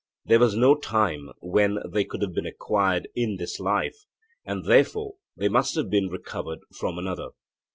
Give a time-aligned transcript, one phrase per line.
[0.25, 4.07] There was no time when they could have been acquired in this life,
[4.43, 7.27] and therefore they must have been recovered from another.